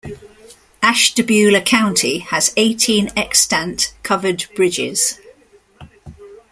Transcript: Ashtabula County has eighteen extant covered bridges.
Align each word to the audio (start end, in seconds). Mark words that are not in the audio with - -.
Ashtabula 0.81 1.61
County 1.61 2.17
has 2.17 2.53
eighteen 2.57 3.11
extant 3.15 3.93
covered 4.01 4.45
bridges. 4.55 5.19